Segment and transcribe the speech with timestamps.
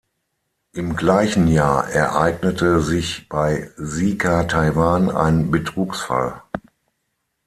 [0.73, 6.41] Im gleichen Jahr ereignete sich bei "Sika Taiwan" ein Betrugsfall.